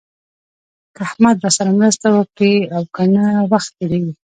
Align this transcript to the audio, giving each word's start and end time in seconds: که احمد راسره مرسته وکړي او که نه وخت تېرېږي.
که 0.95 1.01
احمد 1.07 1.35
راسره 1.43 1.71
مرسته 1.79 2.07
وکړي 2.11 2.55
او 2.75 2.83
که 2.93 3.03
نه 3.15 3.25
وخت 3.51 3.69
تېرېږي. 3.77 4.13